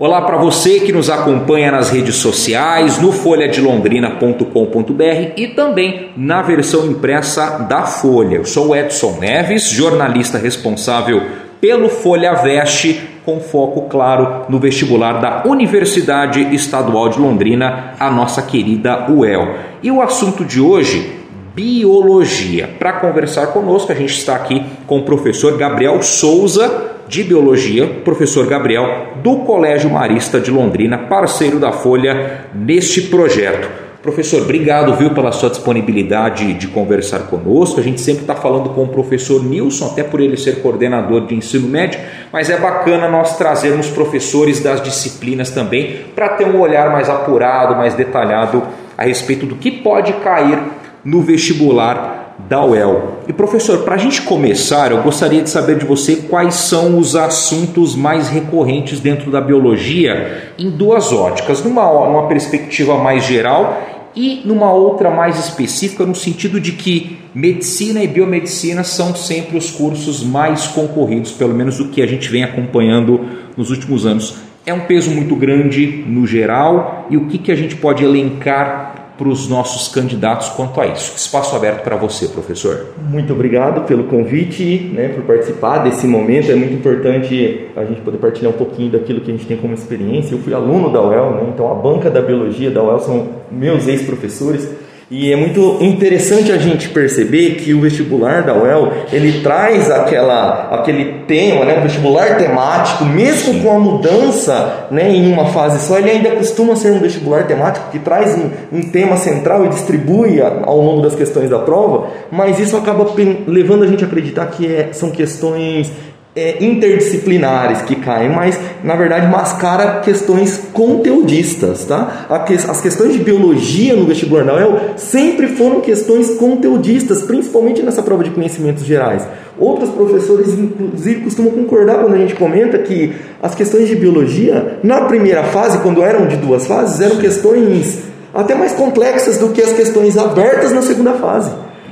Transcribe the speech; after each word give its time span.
Olá 0.00 0.22
para 0.22 0.36
você 0.36 0.78
que 0.78 0.92
nos 0.92 1.10
acompanha 1.10 1.72
nas 1.72 1.90
redes 1.90 2.14
sociais, 2.14 3.02
no 3.02 3.10
folhadilondrina.com.br 3.10 5.32
e 5.36 5.48
também 5.48 6.10
na 6.16 6.40
versão 6.40 6.86
impressa 6.86 7.66
da 7.68 7.82
Folha. 7.82 8.36
Eu 8.36 8.44
sou 8.44 8.76
Edson 8.76 9.16
Neves, 9.18 9.68
jornalista 9.68 10.38
responsável 10.38 11.20
pelo 11.60 11.88
Folha 11.88 12.32
Veste, 12.34 13.08
com 13.24 13.40
foco, 13.40 13.88
claro, 13.88 14.46
no 14.48 14.60
vestibular 14.60 15.14
da 15.14 15.42
Universidade 15.44 16.54
Estadual 16.54 17.08
de 17.08 17.18
Londrina, 17.18 17.94
a 17.98 18.08
nossa 18.08 18.40
querida 18.40 19.10
UEL. 19.10 19.56
E 19.82 19.90
o 19.90 20.00
assunto 20.00 20.44
de 20.44 20.60
hoje, 20.60 21.12
biologia. 21.56 22.70
Para 22.78 23.00
conversar 23.00 23.48
conosco, 23.48 23.90
a 23.90 23.96
gente 23.96 24.16
está 24.16 24.36
aqui 24.36 24.64
com 24.86 24.98
o 24.98 25.02
professor 25.02 25.58
Gabriel 25.58 26.00
Souza, 26.04 26.97
de 27.08 27.24
Biologia, 27.24 27.86
professor 28.04 28.46
Gabriel, 28.46 29.14
do 29.22 29.38
Colégio 29.38 29.90
Marista 29.90 30.38
de 30.38 30.50
Londrina, 30.50 30.98
parceiro 30.98 31.58
da 31.58 31.72
Folha 31.72 32.44
neste 32.54 33.02
projeto. 33.02 33.88
Professor, 34.02 34.42
obrigado, 34.42 34.94
viu, 34.94 35.10
pela 35.10 35.32
sua 35.32 35.50
disponibilidade 35.50 36.54
de 36.54 36.68
conversar 36.68 37.20
conosco. 37.20 37.80
A 37.80 37.82
gente 37.82 38.00
sempre 38.00 38.22
está 38.22 38.34
falando 38.34 38.70
com 38.70 38.84
o 38.84 38.88
professor 38.88 39.42
Nilson, 39.42 39.86
até 39.86 40.04
por 40.04 40.20
ele 40.20 40.36
ser 40.36 40.62
coordenador 40.62 41.26
de 41.26 41.34
ensino 41.34 41.66
médio, 41.66 41.98
mas 42.32 42.48
é 42.48 42.56
bacana 42.58 43.08
nós 43.08 43.36
trazermos 43.36 43.88
professores 43.88 44.60
das 44.60 44.82
disciplinas 44.82 45.50
também 45.50 46.04
para 46.14 46.28
ter 46.28 46.46
um 46.46 46.60
olhar 46.60 46.92
mais 46.92 47.08
apurado, 47.08 47.74
mais 47.74 47.94
detalhado 47.94 48.62
a 48.96 49.04
respeito 49.04 49.46
do 49.46 49.56
que 49.56 49.70
pode 49.70 50.12
cair 50.14 50.58
no 51.04 51.20
vestibular 51.20 52.17
da 52.48 52.64
UEL. 52.64 53.18
E 53.26 53.32
professor, 53.32 53.78
para 53.84 53.94
a 53.94 53.98
gente 53.98 54.22
começar, 54.22 54.90
eu 54.90 55.02
gostaria 55.02 55.42
de 55.42 55.50
saber 55.50 55.78
de 55.78 55.84
você 55.84 56.16
quais 56.16 56.54
são 56.54 56.98
os 56.98 57.16
assuntos 57.16 57.96
mais 57.96 58.28
recorrentes 58.28 59.00
dentro 59.00 59.30
da 59.30 59.40
biologia 59.40 60.52
em 60.58 60.70
duas 60.70 61.12
óticas, 61.12 61.62
numa, 61.64 61.84
numa 62.06 62.28
perspectiva 62.28 62.96
mais 62.96 63.24
geral 63.24 63.82
e 64.14 64.42
numa 64.44 64.72
outra 64.72 65.10
mais 65.10 65.38
específica, 65.38 66.04
no 66.06 66.14
sentido 66.14 66.60
de 66.60 66.72
que 66.72 67.18
medicina 67.34 68.02
e 68.02 68.08
biomedicina 68.08 68.82
são 68.82 69.14
sempre 69.14 69.56
os 69.56 69.70
cursos 69.70 70.24
mais 70.24 70.66
concorridos, 70.66 71.32
pelo 71.32 71.54
menos 71.54 71.78
do 71.78 71.88
que 71.88 72.02
a 72.02 72.06
gente 72.06 72.28
vem 72.28 72.42
acompanhando 72.42 73.20
nos 73.56 73.70
últimos 73.70 74.06
anos. 74.06 74.38
É 74.64 74.74
um 74.74 74.80
peso 74.80 75.10
muito 75.10 75.34
grande 75.36 76.04
no 76.06 76.26
geral 76.26 77.06
e 77.08 77.16
o 77.16 77.26
que, 77.26 77.38
que 77.38 77.52
a 77.52 77.56
gente 77.56 77.76
pode 77.76 78.04
elencar 78.04 78.97
para 79.18 79.28
os 79.28 79.48
nossos 79.48 79.88
candidatos 79.92 80.48
quanto 80.50 80.80
a 80.80 80.86
isso. 80.86 81.16
Espaço 81.16 81.56
aberto 81.56 81.82
para 81.82 81.96
você, 81.96 82.28
professor. 82.28 82.86
Muito 83.10 83.32
obrigado 83.32 83.84
pelo 83.84 84.04
convite, 84.04 84.90
né, 84.94 85.08
por 85.08 85.24
participar 85.24 85.78
desse 85.78 86.06
momento. 86.06 86.52
É 86.52 86.54
muito 86.54 86.72
importante 86.72 87.68
a 87.76 87.84
gente 87.84 88.00
poder 88.02 88.18
partilhar 88.18 88.52
um 88.52 88.56
pouquinho 88.56 88.92
daquilo 88.92 89.20
que 89.20 89.30
a 89.30 89.34
gente 89.34 89.46
tem 89.46 89.56
como 89.56 89.74
experiência. 89.74 90.34
Eu 90.34 90.38
fui 90.38 90.54
aluno 90.54 90.92
da 90.92 91.02
UEL, 91.02 91.32
né, 91.32 91.50
então 91.52 91.70
a 91.70 91.74
banca 91.74 92.08
da 92.08 92.22
biologia 92.22 92.70
da 92.70 92.82
UEL 92.82 93.00
são 93.00 93.28
meus 93.50 93.88
ex-professores. 93.88 94.70
E 95.10 95.32
é 95.32 95.36
muito 95.36 95.78
interessante 95.80 96.52
a 96.52 96.58
gente 96.58 96.90
perceber 96.90 97.54
que 97.54 97.72
o 97.72 97.80
vestibular 97.80 98.42
da 98.42 98.54
UEL, 98.54 98.92
ele 99.10 99.40
traz 99.40 99.90
aquela, 99.90 100.68
aquele 100.70 101.24
tema, 101.26 101.64
né, 101.64 101.78
o 101.78 101.82
vestibular 101.82 102.36
temático, 102.36 103.06
mesmo 103.06 103.62
com 103.62 103.74
a 103.74 103.78
mudança 103.78 104.86
né, 104.90 105.10
em 105.10 105.32
uma 105.32 105.46
fase 105.46 105.86
só, 105.86 105.98
ele 105.98 106.10
ainda 106.10 106.32
costuma 106.32 106.76
ser 106.76 106.92
um 106.92 106.98
vestibular 106.98 107.46
temático 107.46 107.90
que 107.90 107.98
traz 107.98 108.36
um, 108.36 108.50
um 108.70 108.82
tema 108.82 109.16
central 109.16 109.64
e 109.64 109.68
distribui 109.70 110.42
ao 110.42 110.78
longo 110.78 111.00
das 111.00 111.14
questões 111.14 111.48
da 111.48 111.58
prova, 111.58 112.08
mas 112.30 112.60
isso 112.60 112.76
acaba 112.76 113.06
levando 113.46 113.84
a 113.84 113.86
gente 113.86 114.04
a 114.04 114.06
acreditar 114.06 114.44
que 114.48 114.66
é, 114.66 114.90
são 114.92 115.10
questões 115.10 115.90
é, 116.38 116.64
interdisciplinares 116.64 117.82
que 117.82 117.96
caem, 117.96 118.30
mas 118.30 118.56
na 118.84 118.94
verdade 118.94 119.26
mascara 119.26 119.98
questões 120.00 120.68
conteudistas, 120.72 121.84
tá? 121.84 122.26
As 122.68 122.80
questões 122.80 123.12
de 123.12 123.18
biologia 123.18 123.96
no 123.96 124.06
vestibular 124.06 124.44
da 124.44 124.54
UEL 124.54 124.80
sempre 124.96 125.48
foram 125.48 125.80
questões 125.80 126.30
conteudistas, 126.36 127.22
principalmente 127.22 127.82
nessa 127.82 128.04
prova 128.04 128.22
de 128.22 128.30
conhecimentos 128.30 128.84
gerais. 128.84 129.26
Outros 129.58 129.90
professores, 129.90 130.56
inclusive, 130.56 131.22
costumam 131.22 131.50
concordar 131.50 131.98
quando 131.98 132.14
a 132.14 132.18
gente 132.18 132.36
comenta 132.36 132.78
que 132.78 133.12
as 133.42 133.56
questões 133.56 133.88
de 133.88 133.96
biologia, 133.96 134.78
na 134.84 135.06
primeira 135.06 135.42
fase, 135.42 135.78
quando 135.78 136.02
eram 136.02 136.28
de 136.28 136.36
duas 136.36 136.68
fases, 136.68 137.00
eram 137.00 137.16
questões 137.16 137.98
até 138.32 138.54
mais 138.54 138.74
complexas 138.74 139.38
do 139.38 139.48
que 139.48 139.60
as 139.60 139.72
questões 139.72 140.16
abertas 140.16 140.70
na 140.70 140.82
segunda 140.82 141.14
fase. 141.14 141.50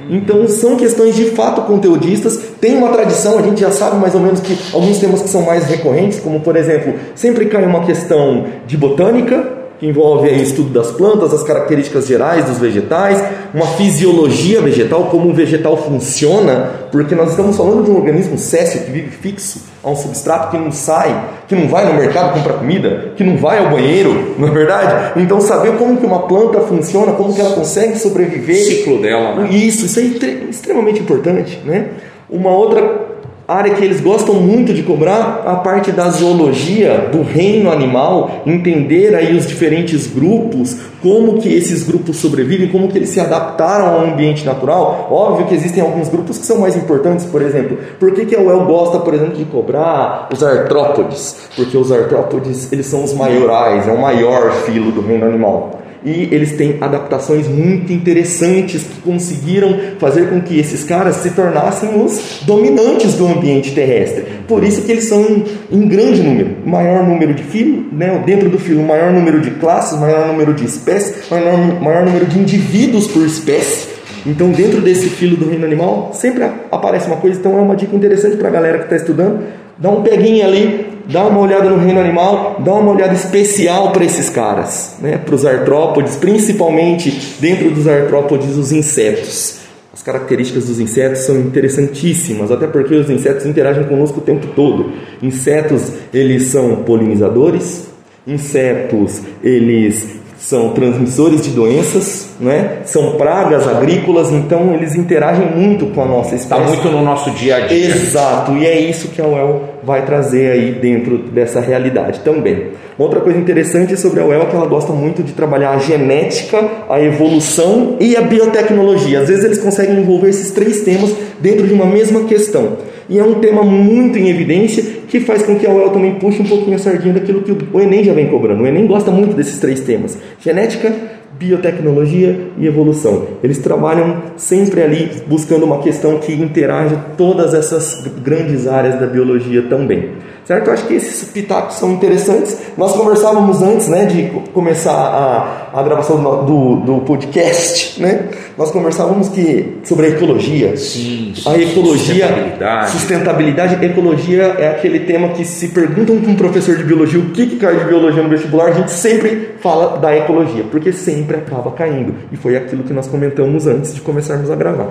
Então 0.08 0.46
são 0.46 0.76
questões 0.76 1.16
de 1.16 1.26
fato 1.32 1.62
conteudistas. 1.62 2.40
Tem 2.60 2.76
uma 2.76 2.88
tradição, 2.88 3.38
a 3.38 3.42
gente 3.42 3.60
já 3.60 3.70
sabe 3.70 3.96
mais 3.96 4.14
ou 4.14 4.20
menos 4.20 4.40
que 4.40 4.56
alguns 4.72 4.98
temas 4.98 5.22
que 5.22 5.28
são 5.28 5.42
mais 5.42 5.64
recorrentes, 5.66 6.20
como 6.20 6.40
por 6.40 6.56
exemplo, 6.56 6.94
sempre 7.14 7.46
cai 7.46 7.64
uma 7.64 7.84
questão 7.84 8.46
de 8.66 8.76
botânica, 8.76 9.56
que 9.78 9.86
envolve 9.86 10.28
o 10.28 10.42
estudo 10.42 10.70
das 10.70 10.90
plantas, 10.90 11.34
as 11.34 11.42
características 11.42 12.06
gerais 12.06 12.46
dos 12.46 12.58
vegetais, 12.58 13.22
uma 13.52 13.66
fisiologia 13.66 14.60
vegetal, 14.60 15.04
como 15.04 15.28
um 15.28 15.34
vegetal 15.34 15.76
funciona, 15.76 16.70
porque 16.90 17.14
nós 17.14 17.30
estamos 17.30 17.56
falando 17.56 17.84
de 17.84 17.90
um 17.90 17.96
organismo 17.96 18.38
céssio 18.38 18.84
que 18.84 18.90
vive 18.90 19.10
fixo 19.10 19.60
a 19.84 19.90
um 19.90 19.96
substrato 19.96 20.50
que 20.50 20.58
não 20.58 20.72
sai, 20.72 21.28
que 21.46 21.54
não 21.54 21.68
vai 21.68 21.86
no 21.86 21.94
mercado 21.94 22.34
comprar 22.34 22.54
comida, 22.54 23.12
que 23.16 23.22
não 23.22 23.36
vai 23.36 23.58
ao 23.58 23.70
banheiro, 23.70 24.34
não 24.38 24.48
é 24.48 24.50
verdade? 24.50 25.20
Então 25.20 25.40
saber 25.40 25.76
como 25.76 25.98
que 25.98 26.06
uma 26.06 26.20
planta 26.20 26.60
funciona, 26.60 27.12
como 27.12 27.34
que 27.34 27.40
ela 27.40 27.50
consegue 27.50 27.98
sobreviver, 27.98 28.56
o 28.56 28.64
ciclo 28.64 29.02
dela, 29.02 29.34
né? 29.36 29.50
Isso, 29.50 29.86
isso 29.86 30.00
é 30.00 30.02
extremamente 30.48 31.00
importante, 31.00 31.60
né? 31.64 31.88
Uma 32.28 32.50
outra 32.50 33.16
área 33.48 33.74
que 33.74 33.84
eles 33.84 34.00
gostam 34.00 34.34
muito 34.34 34.74
de 34.74 34.82
cobrar 34.82 35.44
a 35.46 35.56
parte 35.56 35.92
da 35.92 36.10
zoologia 36.10 37.08
do 37.12 37.22
reino 37.22 37.70
animal, 37.70 38.42
entender 38.44 39.14
aí 39.14 39.36
os 39.36 39.46
diferentes 39.46 40.08
grupos, 40.08 40.76
como 41.00 41.38
que 41.38 41.52
esses 41.54 41.84
grupos 41.84 42.16
sobrevivem, 42.16 42.68
como 42.68 42.88
que 42.88 42.98
eles 42.98 43.10
se 43.10 43.20
adaptaram 43.20 43.94
ao 43.94 44.04
ambiente 44.06 44.44
natural. 44.44 45.08
Óbvio 45.10 45.46
que 45.46 45.54
existem 45.54 45.80
alguns 45.80 46.08
grupos 46.08 46.38
que 46.38 46.46
são 46.46 46.58
mais 46.58 46.74
importantes, 46.74 47.24
por 47.26 47.40
exemplo, 47.40 47.78
por 48.00 48.12
que, 48.12 48.26
que 48.26 48.34
a 48.34 48.40
UEL 48.40 48.64
gosta, 48.64 48.98
por 48.98 49.14
exemplo, 49.14 49.36
de 49.36 49.44
cobrar 49.44 50.28
os 50.32 50.42
artrópodes? 50.42 51.48
Porque 51.54 51.76
os 51.76 51.92
artrópodes, 51.92 52.72
eles 52.72 52.86
são 52.86 53.04
os 53.04 53.14
maiorais, 53.14 53.86
é 53.86 53.92
o 53.92 54.00
maior 54.00 54.50
filo 54.64 54.90
do 54.90 55.00
reino 55.00 55.24
animal 55.24 55.85
e 56.04 56.28
eles 56.32 56.52
têm 56.52 56.76
adaptações 56.80 57.48
muito 57.48 57.92
interessantes 57.92 58.82
que 58.82 59.00
conseguiram 59.00 59.76
fazer 59.98 60.28
com 60.28 60.40
que 60.40 60.58
esses 60.58 60.84
caras 60.84 61.16
se 61.16 61.30
tornassem 61.30 62.00
os 62.00 62.40
dominantes 62.42 63.14
do 63.14 63.26
ambiente 63.26 63.72
terrestre. 63.74 64.24
Por 64.46 64.62
isso 64.62 64.82
que 64.82 64.92
eles 64.92 65.04
são 65.04 65.44
em, 65.70 65.88
grande 65.88 66.22
número, 66.22 66.56
maior 66.64 67.04
número 67.04 67.34
de 67.34 67.42
filo, 67.42 67.84
né? 67.92 68.22
dentro 68.24 68.48
do 68.48 68.58
filo, 68.58 68.82
maior 68.82 69.12
número 69.12 69.40
de 69.40 69.50
classes, 69.52 69.98
maior 69.98 70.26
número 70.26 70.54
de 70.54 70.64
espécies, 70.64 71.28
maior, 71.30 71.80
maior 71.80 72.04
número 72.04 72.26
de 72.26 72.38
indivíduos 72.38 73.06
por 73.06 73.24
espécie. 73.24 73.96
Então, 74.26 74.50
dentro 74.50 74.80
desse 74.80 75.08
filo 75.08 75.36
do 75.36 75.48
reino 75.48 75.64
animal, 75.64 76.10
sempre 76.12 76.44
aparece 76.72 77.06
uma 77.06 77.16
coisa. 77.16 77.38
Então, 77.38 77.56
é 77.56 77.60
uma 77.60 77.76
dica 77.76 77.94
interessante 77.94 78.36
para 78.36 78.48
a 78.48 78.50
galera 78.50 78.78
que 78.78 78.84
está 78.84 78.96
estudando. 78.96 79.44
Dá 79.78 79.90
um 79.90 80.02
peguinho 80.02 80.44
ali 80.44 80.85
dá 81.08 81.24
uma 81.26 81.40
olhada 81.40 81.70
no 81.70 81.78
reino 81.78 82.00
animal, 82.00 82.60
dá 82.64 82.72
uma 82.74 82.92
olhada 82.92 83.14
especial 83.14 83.92
para 83.92 84.04
esses 84.04 84.28
caras, 84.28 84.96
né? 85.00 85.18
para 85.18 85.34
os 85.34 85.46
artrópodes, 85.46 86.16
principalmente 86.16 87.36
dentro 87.40 87.70
dos 87.70 87.86
artrópodes, 87.86 88.56
os 88.56 88.72
insetos. 88.72 89.60
As 89.92 90.02
características 90.02 90.66
dos 90.66 90.78
insetos 90.78 91.20
são 91.20 91.40
interessantíssimas, 91.40 92.50
até 92.50 92.66
porque 92.66 92.94
os 92.94 93.08
insetos 93.08 93.46
interagem 93.46 93.84
conosco 93.84 94.18
o 94.18 94.22
tempo 94.22 94.48
todo. 94.54 94.92
Insetos, 95.22 95.90
eles 96.12 96.44
são 96.44 96.76
polinizadores, 96.82 97.86
insetos, 98.26 99.22
eles 99.42 100.16
são 100.46 100.68
transmissores 100.68 101.42
de 101.42 101.50
doenças, 101.50 102.28
né? 102.38 102.78
são 102.84 103.16
pragas 103.16 103.66
agrícolas, 103.66 104.30
então 104.30 104.72
eles 104.74 104.94
interagem 104.94 105.44
muito 105.56 105.86
com 105.86 106.00
a 106.00 106.06
nossa 106.06 106.36
espécie. 106.36 106.62
Está 106.62 106.72
muito 106.72 106.88
no 106.88 107.02
nosso 107.02 107.32
dia 107.32 107.56
a 107.56 107.60
dia. 107.66 107.88
Exato, 107.88 108.52
e 108.52 108.64
é 108.64 108.78
isso 108.78 109.08
que 109.08 109.20
a 109.20 109.26
UEL 109.26 109.62
vai 109.82 110.06
trazer 110.06 110.52
aí 110.52 110.70
dentro 110.80 111.18
dessa 111.18 111.60
realidade 111.60 112.20
também. 112.20 112.68
Outra 112.96 113.18
coisa 113.18 113.36
interessante 113.36 113.96
sobre 113.96 114.20
a 114.20 114.24
UEL 114.24 114.42
é 114.42 114.46
que 114.46 114.54
ela 114.54 114.66
gosta 114.66 114.92
muito 114.92 115.20
de 115.20 115.32
trabalhar 115.32 115.72
a 115.72 115.78
genética, 115.78 116.64
a 116.88 117.00
evolução 117.00 117.96
e 117.98 118.16
a 118.16 118.22
biotecnologia. 118.22 119.22
Às 119.22 119.28
vezes 119.28 119.44
eles 119.44 119.58
conseguem 119.58 119.98
envolver 119.98 120.28
esses 120.28 120.52
três 120.52 120.82
temas 120.82 121.12
dentro 121.40 121.66
de 121.66 121.74
uma 121.74 121.86
mesma 121.86 122.22
questão. 122.22 122.76
E 123.08 123.18
é 123.18 123.24
um 123.24 123.34
tema 123.34 123.62
muito 123.62 124.18
em 124.18 124.28
evidência 124.28 124.82
que 125.08 125.20
faz 125.20 125.42
com 125.42 125.56
que 125.56 125.66
a 125.66 125.70
UEL 125.70 125.90
também 125.90 126.14
puxe 126.14 126.42
um 126.42 126.46
pouquinho 126.46 126.76
a 126.76 126.78
sardinha 126.78 127.14
daquilo 127.14 127.42
que 127.42 127.52
o 127.72 127.80
Enem 127.80 128.02
já 128.02 128.12
vem 128.12 128.26
cobrando. 128.28 128.62
O 128.62 128.66
Enem 128.66 128.86
gosta 128.86 129.10
muito 129.10 129.34
desses 129.36 129.58
três 129.58 129.80
temas: 129.80 130.18
genética, 130.40 130.92
biotecnologia 131.38 132.48
e 132.58 132.66
evolução. 132.66 133.26
Eles 133.42 133.58
trabalham 133.58 134.22
sempre 134.36 134.82
ali 134.82 135.10
buscando 135.26 135.64
uma 135.64 135.78
questão 135.78 136.18
que 136.18 136.32
interaja 136.32 136.96
todas 137.16 137.54
essas 137.54 138.04
grandes 138.22 138.66
áreas 138.66 138.98
da 138.98 139.06
biologia 139.06 139.62
também. 139.62 140.10
Certo? 140.46 140.68
Eu 140.68 140.74
acho 140.74 140.86
que 140.86 140.94
esses 140.94 141.28
pitacos 141.28 141.76
são 141.76 141.92
interessantes. 141.92 142.56
Nós 142.78 142.92
conversávamos 142.92 143.62
antes 143.62 143.88
né, 143.88 144.04
de 144.06 144.30
começar 144.52 144.92
a, 144.92 145.80
a 145.80 145.82
gravação 145.82 146.22
do, 146.22 146.42
do, 146.44 146.76
do 146.76 147.00
podcast, 147.00 148.00
né? 148.00 148.28
nós 148.56 148.70
conversávamos 148.70 149.28
que 149.28 149.74
sobre 149.84 150.06
a 150.06 150.08
ecologia. 150.10 150.76
Sim, 150.76 151.34
a 151.44 151.58
ecologia, 151.58 152.26
sustentabilidade. 152.26 152.90
sustentabilidade, 152.90 153.84
ecologia 153.84 154.42
é 154.58 154.68
aquele 154.70 155.00
tema 155.00 155.28
que 155.28 155.44
se 155.44 155.68
perguntam 155.68 156.18
para 156.20 156.30
um 156.30 156.36
professor 156.36 156.76
de 156.76 156.84
biologia 156.84 157.20
o 157.20 157.30
que, 157.30 157.46
que 157.46 157.56
cai 157.56 157.76
de 157.76 157.84
biologia 157.84 158.22
no 158.22 158.28
vestibular, 158.28 158.68
a 158.68 158.72
gente 158.72 158.90
sempre 158.90 159.56
fala 159.60 159.98
da 159.98 160.16
ecologia, 160.16 160.64
porque 160.70 160.92
sempre 160.92 161.36
acaba 161.36 161.70
caindo. 161.72 162.14
E 162.32 162.36
foi 162.36 162.56
aquilo 162.56 162.82
que 162.82 162.92
nós 162.92 163.06
comentamos 163.06 163.66
antes 163.66 163.94
de 163.94 164.00
começarmos 164.00 164.50
a 164.50 164.56
gravar. 164.56 164.90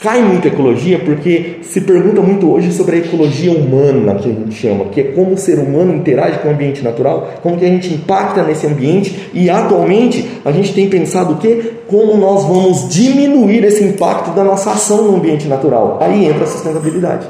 Cai 0.00 0.22
muito 0.22 0.46
ecologia 0.46 1.00
porque 1.00 1.58
se 1.62 1.80
pergunta 1.80 2.20
muito 2.20 2.52
hoje 2.52 2.72
sobre 2.72 2.96
a 2.96 2.98
ecologia 2.98 3.50
humana, 3.50 4.14
que 4.14 4.28
a 4.28 4.32
gente 4.32 4.54
chama, 4.54 4.73
que 4.90 5.00
é 5.00 5.04
como 5.04 5.32
o 5.32 5.38
ser 5.38 5.58
humano 5.58 5.94
interage 5.94 6.38
com 6.38 6.48
o 6.48 6.50
ambiente 6.50 6.82
natural, 6.82 7.34
como 7.42 7.56
que 7.56 7.64
a 7.64 7.68
gente 7.68 7.92
impacta 7.92 8.42
nesse 8.42 8.66
ambiente 8.66 9.30
e 9.32 9.48
atualmente 9.48 10.28
a 10.44 10.52
gente 10.52 10.72
tem 10.72 10.88
pensado 10.88 11.34
o 11.34 11.36
que? 11.36 11.72
Como 11.88 12.16
nós 12.16 12.44
vamos 12.44 12.88
diminuir 12.88 13.64
esse 13.64 13.84
impacto 13.84 14.30
da 14.30 14.42
nossa 14.42 14.70
ação 14.70 15.02
no 15.02 15.16
ambiente 15.16 15.46
natural. 15.46 15.98
Aí 16.00 16.26
entra 16.26 16.44
a 16.44 16.46
sustentabilidade. 16.46 17.26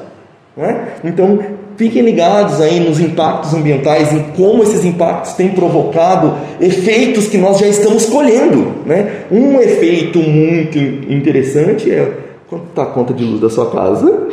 É? 0.56 0.76
Então, 1.02 1.40
fiquem 1.76 2.02
ligados 2.02 2.60
aí 2.60 2.78
nos 2.78 3.00
impactos 3.00 3.52
ambientais, 3.52 4.12
em 4.12 4.22
como 4.36 4.62
esses 4.62 4.84
impactos 4.84 5.32
têm 5.32 5.48
provocado 5.48 6.34
efeitos 6.60 7.26
que 7.26 7.36
nós 7.36 7.58
já 7.58 7.66
estamos 7.66 8.06
colhendo. 8.06 8.72
Né? 8.86 9.24
Um 9.30 9.60
efeito 9.60 10.20
muito 10.20 10.78
interessante 10.78 11.90
é 11.90 12.23
Quanto 12.48 12.66
está 12.68 12.82
a 12.82 12.86
conta 12.86 13.14
de 13.14 13.24
luz 13.24 13.40
da 13.40 13.48
sua 13.48 13.70
casa? 13.70 14.28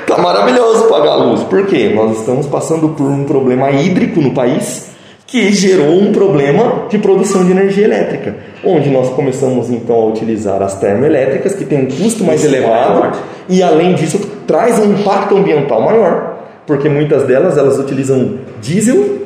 Está 0.00 0.18
maravilhoso 0.18 0.88
pagar 0.88 1.12
a 1.12 1.16
luz. 1.16 1.44
Por 1.44 1.64
quê? 1.66 1.92
Nós 1.94 2.18
estamos 2.18 2.46
passando 2.46 2.88
por 2.88 3.06
um 3.06 3.24
problema 3.24 3.70
hídrico 3.70 4.20
no 4.20 4.32
país 4.32 4.90
que 5.28 5.52
gerou 5.52 5.92
um 5.92 6.10
problema 6.10 6.86
de 6.88 6.98
produção 6.98 7.44
de 7.44 7.52
energia 7.52 7.84
elétrica, 7.84 8.34
onde 8.64 8.90
nós 8.90 9.10
começamos 9.10 9.70
então 9.70 9.94
a 9.94 10.06
utilizar 10.06 10.60
as 10.60 10.80
termoelétricas, 10.80 11.54
que 11.54 11.64
tem 11.64 11.82
um 11.82 11.86
custo 11.86 12.24
mais 12.24 12.44
elevado 12.44 13.16
e 13.48 13.62
além 13.62 13.94
disso 13.94 14.18
traz 14.44 14.80
um 14.80 14.92
impacto 14.92 15.36
ambiental 15.36 15.82
maior, 15.82 16.36
porque 16.66 16.88
muitas 16.88 17.22
delas 17.22 17.56
elas 17.56 17.78
utilizam 17.78 18.40
diesel 18.60 19.20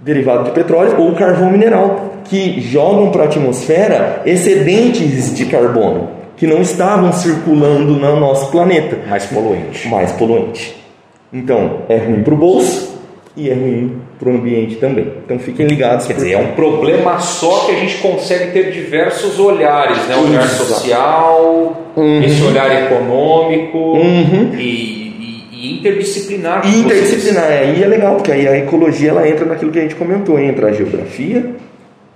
derivado 0.00 0.44
de 0.44 0.52
petróleo 0.52 0.94
ou 0.98 1.12
carvão 1.12 1.50
mineral, 1.50 2.22
que 2.24 2.62
jogam 2.62 3.10
para 3.10 3.24
a 3.24 3.26
atmosfera 3.26 4.22
excedentes 4.24 5.36
de 5.36 5.44
carbono 5.44 6.23
que 6.36 6.46
não 6.46 6.60
estavam 6.60 7.12
circulando 7.12 7.92
no 7.92 8.20
nosso 8.20 8.50
planeta. 8.50 8.98
Mais 9.08 9.26
poluente. 9.26 9.88
Mais 9.88 10.12
poluente. 10.12 10.84
Então, 11.32 11.80
é 11.88 11.96
ruim 11.96 12.22
para 12.22 12.34
o 12.34 12.36
bolso 12.36 12.94
e 13.36 13.50
é 13.50 13.54
ruim 13.54 13.96
para 14.18 14.28
o 14.28 14.36
ambiente 14.36 14.76
também. 14.76 15.12
Então, 15.24 15.38
fiquem 15.38 15.66
ligados. 15.66 16.06
Quer 16.06 16.14
dizer, 16.14 16.32
é 16.32 16.38
um 16.38 16.52
problema 16.52 17.18
só 17.18 17.66
que 17.66 17.72
a 17.72 17.74
gente 17.74 17.98
consegue 17.98 18.52
ter 18.52 18.70
diversos 18.70 19.38
olhares, 19.38 19.98
né? 20.06 20.16
O 20.16 20.28
olhar 20.28 20.48
social, 20.48 21.90
uhum. 21.96 22.22
esse 22.22 22.42
olhar 22.44 22.84
econômico 22.84 23.78
uhum. 23.78 24.54
e, 24.56 25.48
e, 25.52 25.78
interdisciplinar. 25.78 26.66
Interdisciplinar, 26.66 27.46
aí 27.46 27.82
é 27.82 27.86
legal, 27.86 28.14
porque 28.14 28.30
aí 28.30 28.46
a 28.46 28.56
ecologia 28.58 29.10
ela 29.10 29.28
entra 29.28 29.44
naquilo 29.44 29.72
que 29.72 29.78
a 29.78 29.82
gente 29.82 29.96
comentou, 29.96 30.38
entra 30.38 30.68
a 30.68 30.72
geografia, 30.72 31.54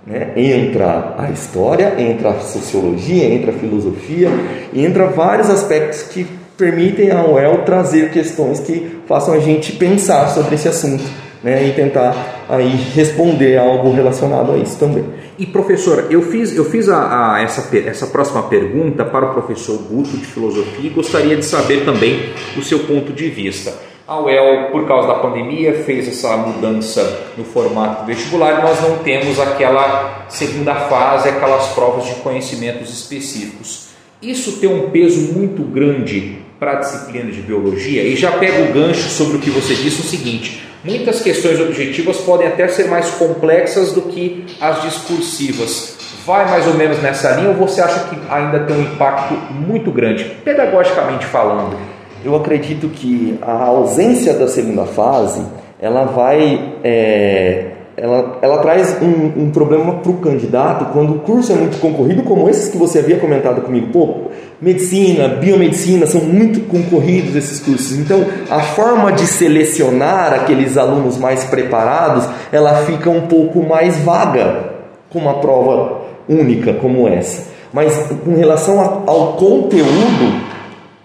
né? 0.09 0.31
Entra 0.35 1.15
a 1.19 1.29
história, 1.29 1.93
entra 1.99 2.31
a 2.31 2.39
sociologia, 2.39 3.25
entra 3.25 3.51
a 3.51 3.53
filosofia, 3.53 4.29
entra 4.73 5.05
vários 5.05 5.49
aspectos 5.49 6.01
que 6.01 6.25
permitem 6.57 7.11
a 7.11 7.23
UEL 7.23 7.59
trazer 7.59 8.09
questões 8.09 8.59
que 8.59 8.99
façam 9.07 9.35
a 9.35 9.39
gente 9.39 9.73
pensar 9.73 10.27
sobre 10.29 10.55
esse 10.55 10.67
assunto 10.67 11.03
né? 11.43 11.67
e 11.67 11.71
tentar 11.71 12.45
aí 12.49 12.75
responder 12.93 13.57
algo 13.57 13.91
relacionado 13.93 14.51
a 14.51 14.57
isso 14.57 14.77
também. 14.77 15.05
E 15.37 15.45
professora, 15.45 16.07
eu 16.09 16.21
fiz, 16.23 16.53
eu 16.53 16.65
fiz 16.65 16.89
a, 16.89 17.35
a, 17.35 17.41
essa, 17.41 17.77
essa 17.77 18.07
próxima 18.07 18.43
pergunta 18.43 19.05
para 19.05 19.27
o 19.27 19.33
professor 19.33 19.77
Guto 19.77 20.17
de 20.17 20.25
Filosofia 20.25 20.85
e 20.85 20.89
gostaria 20.89 21.37
de 21.37 21.45
saber 21.45 21.85
também 21.85 22.33
o 22.57 22.61
seu 22.61 22.79
ponto 22.79 23.13
de 23.13 23.29
vista. 23.29 23.73
A 24.09 24.19
UEL, 24.21 24.71
por 24.71 24.87
causa 24.87 25.07
da 25.07 25.13
pandemia, 25.13 25.83
fez 25.83 26.07
essa 26.07 26.35
mudança 26.35 27.27
no 27.37 27.43
formato 27.43 28.07
vestibular 28.07 28.57
e 28.57 28.63
nós 28.63 28.81
não 28.81 28.97
temos 29.03 29.39
aquela 29.39 30.25
segunda 30.27 30.73
fase, 30.73 31.29
aquelas 31.29 31.67
provas 31.73 32.05
de 32.05 32.15
conhecimentos 32.15 32.89
específicos. 32.91 33.89
Isso 34.19 34.53
tem 34.53 34.67
um 34.67 34.89
peso 34.89 35.31
muito 35.33 35.61
grande 35.61 36.39
para 36.59 36.71
a 36.71 36.75
disciplina 36.77 37.29
de 37.29 37.39
biologia 37.43 38.01
e 38.01 38.15
já 38.15 38.31
pega 38.31 38.63
o 38.63 38.73
gancho 38.73 39.07
sobre 39.09 39.37
o 39.37 39.39
que 39.39 39.51
você 39.51 39.75
disse 39.75 40.01
o 40.01 40.05
seguinte: 40.05 40.67
muitas 40.83 41.21
questões 41.21 41.61
objetivas 41.61 42.17
podem 42.17 42.47
até 42.47 42.67
ser 42.67 42.87
mais 42.87 43.11
complexas 43.11 43.93
do 43.93 44.01
que 44.01 44.43
as 44.59 44.81
discursivas. 44.81 45.99
Vai 46.25 46.49
mais 46.49 46.65
ou 46.65 46.73
menos 46.73 46.99
nessa 46.99 47.33
linha 47.35 47.49
ou 47.49 47.53
você 47.53 47.79
acha 47.79 48.09
que 48.09 48.17
ainda 48.27 48.61
tem 48.61 48.75
um 48.75 48.81
impacto 48.81 49.35
muito 49.53 49.91
grande, 49.91 50.23
pedagogicamente 50.43 51.27
falando? 51.27 51.98
Eu 52.23 52.35
acredito 52.35 52.89
que 52.89 53.37
a 53.41 53.65
ausência 53.65 54.33
da 54.33 54.47
segunda 54.47 54.85
fase 54.85 55.41
ela 55.79 56.05
vai 56.05 56.75
é, 56.83 57.71
ela, 58.01 58.37
ela 58.41 58.57
traz 58.59 58.95
um, 59.01 59.43
um 59.43 59.51
problema 59.51 59.95
para 59.95 60.11
o 60.11 60.17
candidato 60.17 60.85
quando 60.93 61.15
o 61.15 61.19
curso 61.19 61.51
é 61.51 61.55
muito 61.55 61.79
concorrido, 61.79 62.23
como 62.23 62.49
esses 62.49 62.69
que 62.69 62.77
você 62.77 62.99
havia 62.99 63.17
comentado 63.17 63.61
comigo. 63.61 63.87
Pô, 63.91 64.15
medicina, 64.61 65.27
biomedicina 65.27 66.05
são 66.05 66.21
muito 66.21 66.61
concorridos 66.61 67.35
esses 67.35 67.59
cursos. 67.59 67.97
Então, 67.97 68.25
a 68.49 68.59
forma 68.59 69.11
de 69.11 69.27
selecionar 69.27 70.33
aqueles 70.33 70.77
alunos 70.77 71.17
mais 71.17 71.43
preparados, 71.45 72.27
ela 72.51 72.73
fica 72.85 73.09
um 73.09 73.21
pouco 73.21 73.61
mais 73.61 73.97
vaga 73.99 74.69
com 75.09 75.19
uma 75.19 75.35
prova 75.35 76.01
única 76.27 76.73
como 76.73 77.07
essa. 77.07 77.49
Mas 77.73 77.93
com 78.23 78.35
relação 78.35 78.79
a, 78.79 79.11
ao 79.11 79.33
conteúdo, 79.33 80.41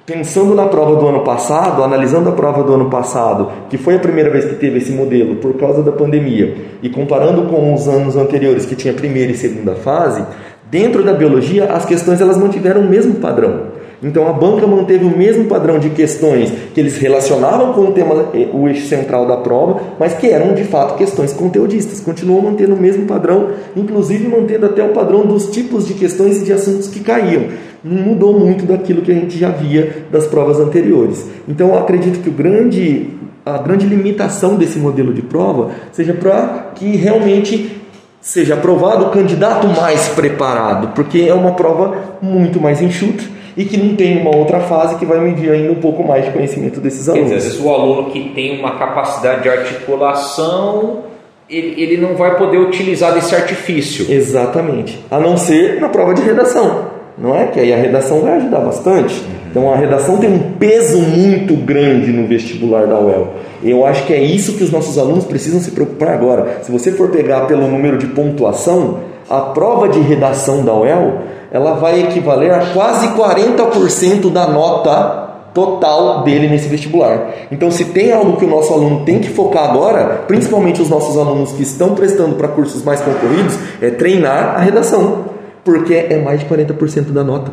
Pensando 0.07 0.55
na 0.55 0.67
prova 0.67 0.97
do 0.97 1.09
ano 1.09 1.21
passado, 1.21 1.83
analisando 1.83 2.29
a 2.29 2.33
prova 2.33 2.63
do 2.63 2.75
ano 2.75 2.91
passado, 2.91 3.51
que 3.71 3.79
foi 3.79 3.95
a 3.95 3.99
primeira 3.99 4.29
vez 4.29 4.45
que 4.45 4.57
teve 4.57 4.77
esse 4.77 4.93
modelo 4.93 5.37
por 5.37 5.55
causa 5.55 5.83
da 5.83 5.93
pandemia, 5.93 6.57
e 6.83 6.91
comparando 6.91 7.45
com 7.45 7.73
os 7.73 7.89
anos 7.89 8.15
anteriores 8.15 8.67
que 8.67 8.77
tinha 8.77 8.93
primeira 8.93 9.33
e 9.33 9.35
segunda 9.35 9.75
fase, 9.75 10.23
dentro 10.71 11.03
da 11.03 11.15
biologia 11.15 11.73
as 11.73 11.87
questões 11.87 12.21
elas 12.21 12.37
mantiveram 12.37 12.83
o 12.83 12.87
mesmo 12.87 13.15
padrão. 13.15 13.73
Então 14.03 14.29
a 14.29 14.33
banca 14.35 14.67
manteve 14.67 15.07
o 15.07 15.17
mesmo 15.17 15.47
padrão 15.47 15.79
de 15.79 15.89
questões 15.89 16.53
que 16.75 16.81
eles 16.81 16.99
relacionavam 16.99 17.73
com 17.73 17.81
o 17.87 17.93
tema, 17.93 18.27
eh, 18.35 18.49
o 18.53 18.69
eixo 18.69 18.87
central 18.87 19.27
da 19.27 19.39
prova, 19.39 19.81
mas 19.99 20.13
que 20.13 20.29
eram 20.29 20.53
de 20.53 20.65
fato 20.65 20.99
questões 20.99 21.33
conteudistas. 21.33 22.01
Continuou 22.01 22.43
mantendo 22.43 22.75
o 22.75 22.79
mesmo 22.79 23.07
padrão, 23.07 23.53
inclusive 23.75 24.29
mantendo 24.29 24.67
até 24.67 24.85
o 24.85 24.91
padrão 24.91 25.25
dos 25.25 25.47
tipos 25.47 25.87
de 25.87 25.95
questões 25.95 26.43
e 26.43 26.45
de 26.45 26.53
assuntos 26.53 26.89
que 26.89 27.01
caíam. 27.01 27.45
Não 27.85 28.03
mudou 28.03 28.39
muito 28.39 28.65
daquilo 28.65 29.03
que 29.03 29.13
a 29.13 29.15
gente 29.15 29.39
já 29.39 29.51
via 29.51 30.07
das 30.11 30.27
provas 30.27 30.59
anteriores. 30.59 31.29
Então 31.47 31.69
eu 31.69 31.79
acredito 31.79 32.23
que 32.23 32.31
o 32.31 32.33
grande, 32.33 33.11
a 33.45 33.59
grande 33.59 33.87
limitação 33.87 34.57
desse 34.57 34.79
modelo 34.79 35.13
de 35.13 35.21
prova 35.21 35.71
seja 35.93 36.15
para 36.15 36.73
que 36.75 36.97
realmente 36.97 37.83
seja 38.25 38.55
aprovado 38.55 39.05
o 39.05 39.11
candidato 39.11 39.67
mais 39.67 40.09
preparado, 40.09 40.95
porque 40.95 41.27
é 41.29 41.35
uma 41.35 41.53
prova 41.53 41.95
muito 42.23 42.59
mais 42.59 42.81
enxuta 42.81 43.23
e 43.57 43.67
que 43.67 43.77
não 43.77 43.95
tem 43.95 44.19
uma 44.19 44.35
outra 44.35 44.61
fase 44.61 44.97
que 44.97 45.05
vai 45.05 45.21
medir 45.21 45.51
ainda 45.51 45.71
um 45.71 45.77
pouco 45.77 46.03
mais 46.03 46.25
de 46.25 46.31
conhecimento 46.31 46.81
desses 46.81 47.09
alunos. 47.09 47.29
Quer 47.29 47.37
dizer, 47.37 47.49
às 47.49 47.55
vezes 47.55 47.67
o 47.67 47.73
aluno 47.73 48.11
que 48.11 48.31
tem 48.31 48.59
uma 48.59 48.79
capacidade 48.79 49.43
de 49.43 49.49
articulação, 49.51 51.03
ele, 51.49 51.81
ele 51.81 51.97
não 51.99 52.15
vai 52.17 52.37
poder 52.37 52.59
utilizar 52.59 53.13
desse 53.13 53.35
artifício. 53.35 54.11
Exatamente. 54.11 54.99
A 55.11 55.21
não 55.21 55.37
ser 55.37 55.81
na 55.81 55.89
prova 55.91 56.15
de 56.15 56.23
redação, 56.23 56.87
não 57.17 57.35
é? 57.35 57.47
Que 57.47 57.61
aí 57.61 57.73
a 57.73 57.77
redação 57.77 58.21
vai 58.21 58.37
ajudar 58.37 58.61
bastante. 58.61 59.23
Então 59.51 59.73
a 59.73 59.77
redação 59.77 60.19
tem 60.19 60.31
um 60.31 60.53
peso 60.59 60.99
muito 60.99 61.55
grande 61.55 62.13
no 62.13 62.27
vestibular 62.27 62.87
da 62.87 62.99
UEL. 62.99 63.35
Eu 63.63 63.87
acho 63.87 64.05
que 64.05 64.13
é 64.13 64.21
isso 64.21 64.55
que 64.55 64.65
os 64.65 64.71
nossos 64.71 64.99
alunos 64.99 65.25
precisam 65.25 65.61
se 65.61 65.71
preocupar 65.71 66.11
agora. 66.11 66.59
Se 66.63 66.73
você 66.73 66.91
for 66.91 67.11
pegar 67.11 67.43
pelo 67.43 67.69
número 67.69 67.97
de 67.97 68.09
pontuação, 68.09 68.99
a 69.31 69.41
prova 69.41 69.89
de 69.89 70.01
redação 70.01 70.65
da 70.65 70.75
UEL 70.75 71.19
ela 71.53 71.75
vai 71.75 72.03
equivaler 72.03 72.53
a 72.53 72.73
quase 72.73 73.09
40% 73.09 74.31
da 74.33 74.49
nota 74.49 75.25
total 75.55 76.25
dele 76.25 76.49
nesse 76.49 76.67
vestibular. 76.67 77.31
Então, 77.53 77.71
se 77.71 77.85
tem 77.87 78.13
algo 78.13 78.37
que 78.37 78.45
o 78.45 78.49
nosso 78.49 78.75
aluno 78.75 79.05
tem 79.05 79.21
que 79.21 79.29
focar 79.31 79.71
agora, 79.71 80.25
principalmente 80.27 80.83
os 80.83 80.91
nossos 80.91 81.17
alunos 81.17 81.53
que 81.53 81.63
estão 81.63 81.95
prestando 81.95 82.35
para 82.35 82.49
cursos 82.49 82.83
mais 82.83 83.01
concorridos, 83.01 83.57
é 83.81 83.89
treinar 83.89 84.57
a 84.57 84.59
redação, 84.59 85.27
porque 85.65 85.95
é 85.95 86.21
mais 86.21 86.41
de 86.41 86.47
40% 86.47 87.11
da 87.13 87.25
nota, 87.25 87.53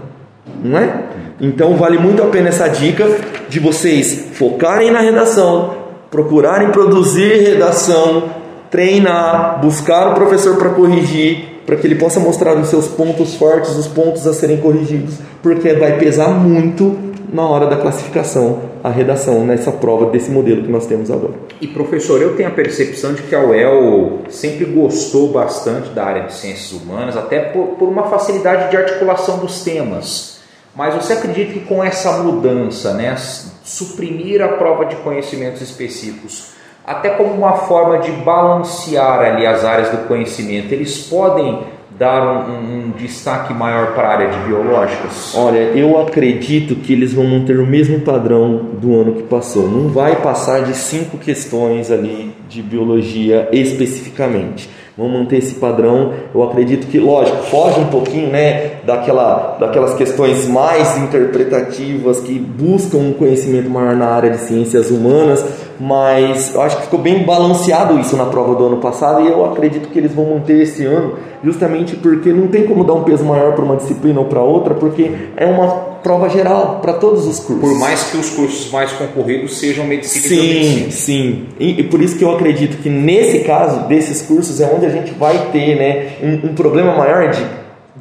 não 0.64 0.78
é? 0.78 1.04
Então, 1.40 1.76
vale 1.76 1.98
muito 1.98 2.22
a 2.22 2.28
pena 2.28 2.50
essa 2.50 2.68
dica 2.68 3.08
de 3.50 3.60
vocês 3.60 4.28
focarem 4.34 4.92
na 4.92 5.00
redação, 5.00 5.76
procurarem 6.12 6.70
produzir 6.70 7.42
redação, 7.42 8.26
treinar, 8.70 9.60
buscar 9.62 10.12
o 10.12 10.14
professor 10.14 10.58
para 10.58 10.70
corrigir 10.70 11.52
para 11.66 11.76
que 11.76 11.88
ele 11.88 11.96
possa 11.96 12.20
mostrar 12.20 12.56
os 12.58 12.68
seus 12.68 12.88
pontos 12.88 13.36
fortes, 13.36 13.76
os 13.76 13.88
pontos 13.88 14.28
a 14.28 14.34
serem 14.34 14.58
corrigidos, 14.58 15.16
porque 15.42 15.74
vai 15.74 15.98
pesar 15.98 16.30
muito 16.30 16.98
na 17.32 17.48
hora 17.48 17.68
da 17.68 17.78
classificação, 17.78 18.60
a 18.84 18.90
redação 18.90 19.46
nessa 19.46 19.72
prova 19.72 20.08
desse 20.08 20.30
modelo 20.30 20.64
que 20.64 20.72
nós 20.72 20.86
temos 20.86 21.10
agora. 21.10 21.34
E 21.62 21.68
professor, 21.68 22.22
eu 22.22 22.36
tenho 22.36 22.50
a 22.50 22.52
percepção 22.52 23.14
de 23.14 23.24
que 23.24 23.34
a 23.34 23.40
UEL 23.40 24.20
sempre 24.30 24.66
gostou 24.66 25.32
bastante 25.32 25.90
da 25.90 26.04
área 26.04 26.24
de 26.24 26.34
ciências 26.34 26.72
humanas, 26.74 27.16
até 27.16 27.40
por, 27.40 27.68
por 27.78 27.88
uma 27.88 28.04
facilidade 28.04 28.70
de 28.70 28.78
articulação 28.78 29.38
dos 29.38 29.64
temas. 29.64 30.42
Mas 30.76 30.94
você 30.94 31.14
acredita 31.14 31.54
que 31.54 31.62
com 31.62 31.84
essa 31.84 32.24
mudança, 32.24 32.94
né, 32.94 33.16
suprimir 33.64 34.42
a 34.42 34.50
prova 34.50 34.86
de 34.86 34.96
conhecimentos 34.98 35.62
específicos, 35.62 36.52
até 36.86 37.12
como 37.12 37.34
uma 37.34 37.54
forma 37.54 38.00
de 38.00 38.12
balancear 38.12 39.20
ali 39.20 39.46
as 39.46 39.64
áreas 39.64 39.90
do 39.90 40.08
conhecimento, 40.08 40.74
eles 40.74 41.08
podem 41.08 41.64
dar 42.02 42.50
um, 42.50 42.88
um, 42.88 42.90
destaque 42.98 43.54
maior 43.54 43.94
para 43.94 44.08
a 44.08 44.12
área 44.12 44.30
de 44.30 44.40
biológicas? 44.40 45.36
Olha, 45.36 45.60
eu 45.60 46.02
acredito 46.02 46.74
que 46.74 46.94
eles 46.94 47.14
vão 47.14 47.26
manter 47.26 47.60
o 47.60 47.68
mesmo 47.68 48.00
padrão 48.00 48.58
do 48.82 49.00
ano 49.00 49.14
que 49.14 49.24
passou. 49.24 49.70
Não 49.70 49.88
vai 49.88 50.16
passar 50.16 50.64
de 50.64 50.74
cinco 50.74 51.20
questões 51.20 51.92
ali 51.92 52.34
de 52.50 52.64
biologia 52.64 53.48
especificamente 53.52 54.68
vão 54.98 55.10
manter 55.10 55.38
esse 55.38 55.56
padrão. 55.56 56.14
Eu 56.34 56.44
acredito 56.44 56.88
que, 56.88 57.00
lógico, 57.00 57.44
foge 57.44 57.80
um 57.80 57.88
pouquinho 57.88 58.30
né, 58.30 58.71
daquela, 58.84 59.58
daquelas 59.60 59.94
questões 59.94 60.48
mais 60.48 60.98
interpretativas 60.98 62.20
que 62.20 62.38
buscam 62.40 62.98
um 62.98 63.14
conhecimento 63.14 63.70
maior 63.70 63.96
na 63.96 64.08
área 64.08 64.32
de 64.32 64.38
ciências 64.38 64.90
humanas, 64.90 65.44
mas 65.80 66.54
eu 66.54 66.62
acho 66.62 66.78
que 66.78 66.84
ficou 66.84 67.00
bem 67.00 67.24
balanceado 67.24 68.00
isso 68.00 68.16
na 68.16 68.26
prova 68.26 68.56
do 68.56 68.66
ano 68.66 68.78
passado 68.78 69.22
e 69.22 69.28
eu 69.28 69.46
acredito 69.46 69.90
que 69.90 69.98
eles 69.98 70.14
vão 70.14 70.26
manter 70.26 70.62
esse 70.62 70.86
ano, 70.86 71.16
justamente 71.44 71.96
porque 71.96 72.32
não 72.32 72.48
tem 72.48 72.66
como 72.66 72.84
dar 72.84 72.94
um 72.94 73.04
peso 73.04 73.24
maior 73.24 73.54
para 73.54 73.64
uma 73.64 73.76
disciplina 73.76 74.20
ou 74.20 74.26
para 74.26 74.42
outra, 74.42 74.74
porque 74.74 75.12
é 75.36 75.46
uma 75.46 75.92
prova 76.02 76.30
geral 76.30 76.80
para 76.82 76.94
todos 76.94 77.28
os 77.28 77.40
cursos. 77.40 77.70
Por 77.70 77.80
mais 77.80 78.04
que 78.12 78.18
os 78.18 78.30
cursos 78.32 78.72
mais 78.72 78.92
concorridos 78.92 79.58
sejam 79.58 79.86
medicina 79.86 80.28
sim, 80.28 80.36
e 80.36 80.40
biomedicina. 80.40 80.92
Sim, 80.92 81.46
e, 81.60 81.82
e 81.82 81.84
por 81.84 82.02
isso 82.02 82.18
que 82.18 82.24
eu 82.24 82.32
acredito 82.32 82.82
que 82.82 82.90
nesse 82.90 83.40
caso 83.40 83.88
desses 83.88 84.22
cursos 84.22 84.60
é 84.60 84.72
onde 84.74 84.86
a 84.86 84.90
gente 84.90 85.12
vai 85.14 85.52
ter 85.52 85.76
né, 85.76 86.14
um, 86.24 86.50
um 86.50 86.56
problema 86.56 86.96
maior 86.96 87.30
de, 87.30 87.44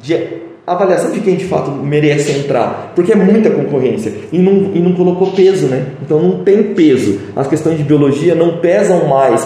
de 0.01 0.50
avaliação 0.65 1.11
de 1.11 1.19
quem 1.19 1.35
de 1.35 1.45
fato 1.45 1.71
merece 1.71 2.31
entrar, 2.31 2.93
porque 2.95 3.11
é 3.11 3.15
muita 3.15 3.49
concorrência 3.49 4.13
e 4.31 4.37
não, 4.37 4.71
e 4.73 4.79
não 4.79 4.93
colocou 4.93 5.31
peso, 5.31 5.67
né? 5.67 5.87
Então 6.01 6.19
não 6.21 6.43
tem 6.43 6.73
peso. 6.73 7.19
As 7.35 7.47
questões 7.47 7.77
de 7.77 7.83
biologia 7.83 8.35
não 8.35 8.57
pesam 8.57 9.07
mais 9.07 9.45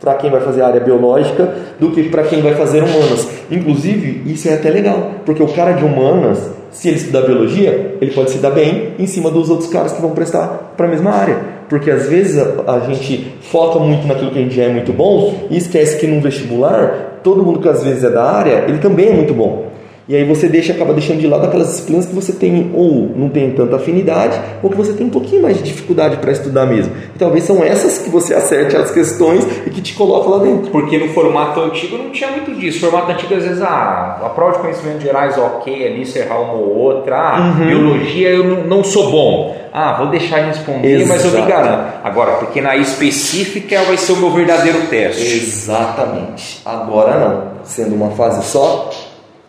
para 0.00 0.14
quem 0.14 0.30
vai 0.30 0.40
fazer 0.40 0.62
a 0.62 0.68
área 0.68 0.80
biológica 0.80 1.54
do 1.78 1.90
que 1.90 2.04
para 2.04 2.24
quem 2.24 2.42
vai 2.42 2.54
fazer 2.54 2.82
humanas. 2.82 3.28
Inclusive, 3.50 4.22
isso 4.26 4.48
é 4.48 4.54
até 4.54 4.70
legal, 4.70 5.12
porque 5.24 5.42
o 5.42 5.48
cara 5.48 5.72
de 5.72 5.84
humanas 5.84 6.56
se 6.76 6.88
ele 6.88 6.98
estudar 6.98 7.22
biologia, 7.22 7.96
ele 8.00 8.10
pode 8.10 8.30
se 8.30 8.38
dar 8.38 8.50
bem 8.50 8.92
em 8.98 9.06
cima 9.06 9.30
dos 9.30 9.48
outros 9.48 9.68
caras 9.70 9.92
que 9.92 10.02
vão 10.02 10.10
prestar 10.10 10.74
para 10.76 10.86
a 10.86 10.90
mesma 10.90 11.10
área. 11.10 11.38
Porque 11.68 11.90
às 11.90 12.06
vezes 12.06 12.38
a, 12.38 12.74
a, 12.74 12.80
gente 12.80 13.34
foca 13.40 13.78
muito 13.78 14.06
naquilo 14.06 14.30
que 14.30 14.38
a 14.38 14.42
gente 14.42 14.54
já 14.54 14.64
é 14.64 14.68
muito 14.68 14.92
bom 14.92 15.46
e 15.50 15.56
esquece 15.56 15.98
que 15.98 16.06
no 16.06 16.20
vestibular, 16.20 17.20
todo 17.22 17.42
mundo 17.42 17.60
que 17.60 17.68
às 17.68 17.82
vezes 17.82 18.04
é 18.04 18.10
da 18.10 18.22
área, 18.22 18.64
ele 18.68 18.78
também 18.78 19.08
é 19.08 19.12
muito 19.12 19.32
bom. 19.32 19.66
E 20.08 20.14
aí 20.14 20.22
você 20.24 20.48
deixa, 20.48 20.72
acaba 20.72 20.92
deixando 20.92 21.18
de 21.18 21.26
lado 21.26 21.46
aquelas 21.46 21.66
disciplinas 21.66 22.06
que 22.06 22.14
você 22.14 22.32
tem 22.32 22.70
ou 22.74 23.10
não 23.16 23.28
tem 23.28 23.50
tanta 23.50 23.74
afinidade, 23.74 24.40
ou 24.62 24.70
que 24.70 24.76
você 24.76 24.92
tem 24.92 25.06
um 25.06 25.10
pouquinho 25.10 25.42
mais 25.42 25.56
de 25.56 25.64
dificuldade 25.64 26.18
para 26.18 26.30
estudar 26.30 26.64
mesmo. 26.64 26.92
E 27.14 27.18
talvez 27.18 27.42
são 27.42 27.64
essas 27.64 27.98
que 27.98 28.08
você 28.08 28.32
acerte 28.32 28.76
as 28.76 28.92
questões 28.92 29.44
e 29.66 29.70
que 29.70 29.80
te 29.80 29.94
coloca 29.94 30.28
lá 30.28 30.38
dentro. 30.38 30.70
Porque 30.70 30.96
no 30.96 31.08
formato 31.08 31.60
antigo 31.60 31.98
não 31.98 32.10
tinha 32.10 32.30
muito 32.30 32.54
disso. 32.54 32.78
Formato 32.78 33.10
antigo, 33.10 33.34
às 33.34 33.42
vezes, 33.42 33.60
ah, 33.62 34.20
a 34.22 34.28
prova 34.28 34.52
de 34.52 34.58
conhecimentos 34.60 35.02
gerais, 35.02 35.36
ok, 35.36 35.86
ali 35.86 36.06
você 36.06 36.20
errar 36.20 36.40
uma 36.40 36.52
ou 36.52 36.76
outra. 36.76 37.16
Ah, 37.16 37.56
uhum. 37.58 37.66
biologia 37.66 38.28
eu 38.28 38.44
não, 38.44 38.64
não, 38.64 38.84
sou 38.84 39.10
bom. 39.10 39.56
Ah, 39.72 39.96
vou 39.98 40.06
deixar 40.06 40.40
de 40.40 40.46
responder, 40.46 41.00
Exato. 41.00 41.08
mas 41.08 41.24
eu 41.24 41.40
me 41.40 41.46
garanto. 41.48 41.94
Agora, 42.04 42.32
porque 42.34 42.60
na 42.60 42.76
específica 42.76 43.82
vai 43.82 43.96
ser 43.96 44.12
o 44.12 44.16
meu 44.18 44.30
verdadeiro 44.30 44.86
teste. 44.86 45.36
Exatamente. 45.36 46.62
Agora 46.64 47.18
não. 47.18 47.56
Sendo 47.64 47.96
uma 47.96 48.10
fase 48.10 48.44
só, 48.46 48.90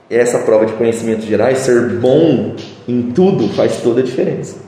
essa 0.10 0.40
prova 0.40 0.66
de 0.66 0.74
conhecimentos 0.74 1.26
gerais, 1.26 1.60
ser 1.60 1.90
bom 2.00 2.54
em 2.88 3.12
tudo, 3.12 3.48
faz 3.50 3.78
toda 3.78 4.02
a 4.02 4.04
diferença. 4.04 4.68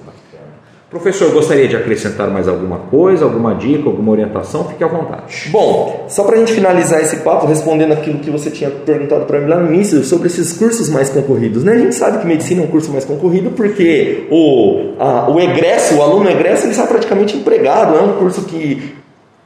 Professor, 0.89 1.31
gostaria 1.31 1.67
de 1.67 1.75
acrescentar 1.75 2.31
mais 2.31 2.47
alguma 2.47 2.79
coisa, 2.79 3.23
alguma 3.23 3.53
dica, 3.53 3.87
alguma 3.87 4.11
orientação? 4.11 4.67
Fique 4.67 4.83
à 4.83 4.87
vontade. 4.87 5.47
Bom, 5.51 6.05
só 6.09 6.23
para 6.23 6.35
a 6.35 6.39
gente 6.39 6.51
finalizar 6.51 6.99
esse 6.99 7.17
papo, 7.17 7.45
respondendo 7.45 7.91
aquilo 7.91 8.17
que 8.17 8.31
você 8.31 8.49
tinha 8.49 8.71
perguntado 8.71 9.25
para 9.25 9.39
mim 9.39 9.47
lá 9.47 9.57
no 9.57 9.71
início, 9.71 10.03
sobre 10.03 10.25
esses 10.25 10.51
cursos 10.53 10.89
mais 10.89 11.07
concorridos. 11.07 11.63
Né? 11.63 11.73
A 11.73 11.77
gente 11.77 11.93
sabe 11.93 12.17
que 12.17 12.25
medicina 12.25 12.63
é 12.63 12.65
um 12.65 12.69
curso 12.69 12.91
mais 12.91 13.05
concorrido 13.05 13.51
porque 13.51 14.25
o, 14.31 14.95
a, 14.97 15.29
o 15.29 15.39
egresso, 15.39 15.95
o 15.95 16.01
aluno 16.01 16.27
egresso, 16.27 16.63
ele 16.63 16.71
está 16.71 16.87
praticamente 16.87 17.37
empregado. 17.37 17.95
É 17.95 18.01
um 18.01 18.17
curso 18.17 18.45
que 18.45 18.95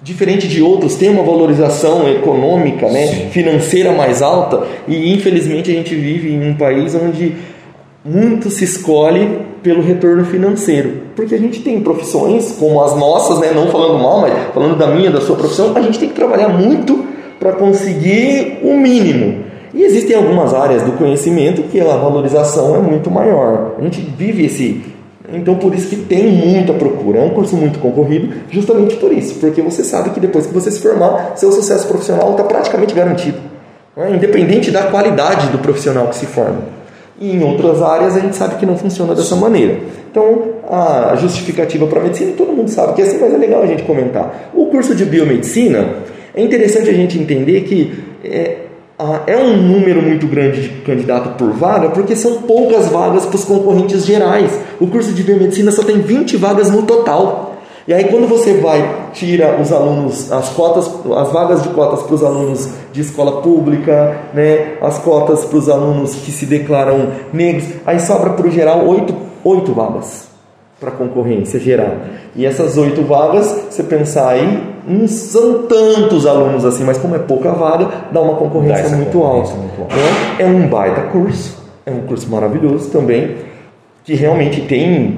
diferente 0.03 0.47
de 0.49 0.61
outros, 0.61 0.95
tem 0.95 1.09
uma 1.09 1.23
valorização 1.23 2.09
econômica, 2.09 2.89
né, 2.89 3.29
financeira 3.31 3.93
mais 3.93 4.21
alta, 4.21 4.63
e 4.85 5.13
infelizmente 5.13 5.71
a 5.71 5.73
gente 5.73 5.95
vive 5.95 6.33
em 6.33 6.49
um 6.49 6.55
país 6.55 6.93
onde 6.93 7.33
muito 8.03 8.49
se 8.49 8.65
escolhe 8.65 9.39
pelo 9.63 9.81
retorno 9.81 10.25
financeiro, 10.25 11.03
porque 11.15 11.33
a 11.33 11.37
gente 11.37 11.61
tem 11.61 11.79
profissões 11.79 12.57
como 12.59 12.83
as 12.83 12.97
nossas, 12.97 13.39
né, 13.39 13.51
não 13.55 13.67
falando 13.67 13.97
mal, 13.97 14.19
mas 14.19 14.33
falando 14.53 14.77
da 14.77 14.87
minha, 14.87 15.09
da 15.09 15.21
sua 15.21 15.37
profissão, 15.37 15.71
a 15.73 15.81
gente 15.81 15.97
tem 15.97 16.09
que 16.09 16.15
trabalhar 16.15 16.49
muito 16.49 17.05
para 17.39 17.53
conseguir 17.53 18.59
o 18.61 18.75
mínimo. 18.75 19.43
E 19.73 19.83
existem 19.83 20.15
algumas 20.15 20.53
áreas 20.53 20.83
do 20.83 20.91
conhecimento 20.91 21.63
que 21.63 21.79
a 21.79 21.95
valorização 21.95 22.75
é 22.75 22.79
muito 22.79 23.09
maior. 23.09 23.75
A 23.79 23.83
gente 23.83 24.01
vive 24.01 24.45
esse 24.45 24.81
então, 25.37 25.55
por 25.55 25.73
isso 25.73 25.87
que 25.87 25.95
tem 25.95 26.27
muita 26.27 26.73
procura. 26.73 27.19
É 27.19 27.23
um 27.23 27.31
curso 27.31 27.55
muito 27.55 27.79
concorrido, 27.79 28.33
justamente 28.49 28.95
por 28.97 29.11
isso, 29.11 29.35
porque 29.39 29.61
você 29.61 29.83
sabe 29.83 30.11
que 30.11 30.19
depois 30.19 30.45
que 30.45 30.53
você 30.53 30.69
se 30.69 30.79
formar, 30.79 31.33
seu 31.35 31.51
sucesso 31.51 31.87
profissional 31.87 32.31
está 32.31 32.43
praticamente 32.43 32.93
garantido, 32.93 33.37
né? 33.95 34.11
independente 34.15 34.71
da 34.71 34.83
qualidade 34.83 35.47
do 35.47 35.57
profissional 35.57 36.07
que 36.07 36.15
se 36.15 36.25
forma. 36.25 36.61
E 37.19 37.31
em 37.31 37.43
outras 37.43 37.81
áreas 37.81 38.15
a 38.15 38.19
gente 38.19 38.35
sabe 38.35 38.55
que 38.55 38.65
não 38.65 38.77
funciona 38.77 39.15
dessa 39.15 39.35
maneira. 39.35 39.77
Então, 40.11 40.43
a 40.69 41.15
justificativa 41.15 41.87
para 41.87 41.99
a 41.99 42.03
medicina, 42.03 42.33
todo 42.37 42.51
mundo 42.51 42.69
sabe 42.69 42.93
que 42.93 43.01
é 43.01 43.05
assim, 43.05 43.17
mas 43.19 43.33
é 43.33 43.37
legal 43.37 43.63
a 43.63 43.67
gente 43.67 43.83
comentar. 43.83 44.51
O 44.53 44.65
curso 44.67 44.93
de 44.93 45.05
biomedicina, 45.05 45.87
é 46.35 46.41
interessante 46.41 46.89
a 46.89 46.93
gente 46.93 47.17
entender 47.17 47.61
que 47.61 47.93
é, 48.23 48.57
é 49.25 49.37
um 49.37 49.57
número 49.57 50.01
muito 50.01 50.27
grande 50.27 50.61
de 50.61 50.69
candidato 50.81 51.37
por 51.37 51.51
vaga, 51.51 51.89
porque 51.89 52.15
são 52.15 52.43
poucas 52.43 52.87
vagas 52.89 53.25
para 53.25 53.35
os 53.35 53.43
concorrentes 53.43 54.05
gerais. 54.05 54.51
O 54.79 54.87
curso 54.87 55.11
de 55.13 55.23
biomedicina 55.23 55.71
só 55.71 55.83
tem 55.83 55.99
20 56.01 56.37
vagas 56.37 56.69
no 56.69 56.83
total. 56.83 57.53
E 57.87 57.93
aí 57.93 58.05
quando 58.05 58.27
você 58.27 58.53
vai 58.53 59.09
tira 59.11 59.59
os 59.59 59.71
alunos 59.71 60.31
as 60.31 60.49
cotas, 60.49 60.89
as 61.17 61.31
vagas 61.33 61.63
de 61.63 61.69
cotas 61.69 62.03
para 62.03 62.15
os 62.15 62.23
alunos 62.23 62.69
de 62.93 63.01
escola 63.01 63.41
pública, 63.41 64.21
né, 64.33 64.77
as 64.81 64.99
cotas 64.99 65.43
para 65.43 65.57
os 65.57 65.67
alunos 65.67 66.15
que 66.15 66.31
se 66.31 66.45
declaram 66.45 67.09
negros, 67.33 67.65
aí 67.85 67.99
sobra 67.99 68.29
para 68.31 68.47
o 68.47 68.51
geral 68.51 68.87
oito, 68.87 69.13
oito 69.43 69.73
vagas 69.73 70.32
para 70.83 70.91
concorrência 70.91 71.59
geral. 71.59 71.95
E 72.35 72.45
essas 72.45 72.77
oito 72.77 73.01
vagas, 73.03 73.67
você 73.69 73.81
pensar 73.81 74.29
aí, 74.29 74.61
não 74.85 75.07
são 75.07 75.63
tantos 75.63 76.27
alunos 76.27 76.65
assim, 76.65 76.83
mas 76.83 76.97
como 76.97 77.15
é 77.15 77.19
pouca 77.19 77.51
vaga, 77.53 77.87
dá 78.11 78.19
uma 78.19 78.35
concorrência 78.35 78.89
dá 78.89 78.97
muito 78.97 79.23
alta. 79.23 79.53
Muito 79.53 79.81
alta. 79.81 79.95
Né? 79.95 80.01
É 80.39 80.45
um 80.45 80.67
baita 80.67 81.01
curso, 81.03 81.57
é 81.85 81.91
um 81.91 82.01
curso 82.01 82.29
maravilhoso 82.29 82.89
também, 82.89 83.37
que 84.03 84.13
realmente 84.13 84.61
tem 84.61 85.17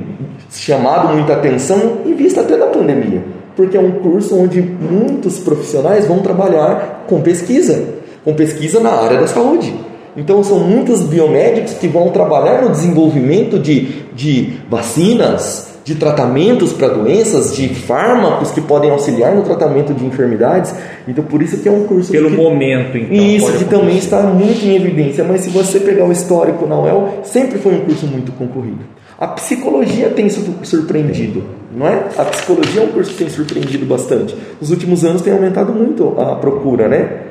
chamado 0.51 1.13
muita 1.13 1.33
atenção 1.33 1.97
em 2.05 2.13
vista 2.13 2.41
até 2.41 2.55
da 2.55 2.67
pandemia, 2.67 3.23
porque 3.55 3.75
é 3.75 3.79
um 3.79 3.91
curso 3.93 4.39
onde 4.39 4.61
muitos 4.61 5.39
profissionais 5.39 6.05
vão 6.05 6.19
trabalhar 6.19 7.05
com 7.07 7.21
pesquisa, 7.21 7.95
com 8.23 8.35
pesquisa 8.35 8.79
na 8.79 8.91
área 8.91 9.19
da 9.19 9.27
saúde. 9.27 9.73
Então 10.17 10.43
são 10.43 10.59
muitos 10.59 11.03
biomédicos 11.03 11.73
que 11.73 11.87
vão 11.87 12.09
trabalhar 12.09 12.61
no 12.61 12.69
desenvolvimento 12.69 13.59
de, 13.59 14.05
de 14.13 14.53
vacinas, 14.69 15.75
de 15.85 15.93
tratamentos 15.93 16.73
para 16.73 16.87
doenças, 16.87 17.55
de 17.55 17.69
fármacos 17.69 18.49
que 18.49 18.59
podem 18.59 18.89
auxiliar 18.89 19.35
no 19.35 19.43
tratamento 19.43 19.93
de 19.93 20.03
enfermidades. 20.03 20.73
Então, 21.07 21.23
por 21.23 21.43
isso 21.43 21.59
que 21.59 21.69
é 21.69 21.71
um 21.71 21.83
curso 21.83 22.11
pelo 22.11 22.31
que, 22.31 22.35
momento, 22.35 22.97
então. 22.97 23.15
Isso 23.15 23.53
que 23.59 23.65
também 23.65 23.97
está 23.97 24.23
muito 24.23 24.65
em 24.65 24.75
evidência. 24.75 25.23
Mas 25.23 25.41
se 25.41 25.49
você 25.49 25.79
pegar 25.79 26.05
o 26.05 26.11
histórico 26.11 26.65
na 26.65 26.79
UEL, 26.79 27.19
sempre 27.23 27.59
foi 27.59 27.75
um 27.75 27.81
curso 27.81 28.07
muito 28.07 28.31
concorrido. 28.31 28.79
A 29.17 29.27
psicologia 29.27 30.09
tem 30.09 30.27
surpreendido, 30.27 31.43
não 31.71 31.87
é? 31.87 32.07
A 32.17 32.25
psicologia 32.25 32.81
é 32.81 32.83
um 32.83 32.89
curso 32.89 33.11
que 33.11 33.17
tem 33.17 33.29
surpreendido 33.29 33.85
bastante. 33.85 34.35
Nos 34.59 34.71
últimos 34.71 35.05
anos 35.05 35.21
tem 35.21 35.31
aumentado 35.31 35.71
muito 35.71 36.19
a 36.19 36.35
procura, 36.35 36.87
né? 36.87 37.24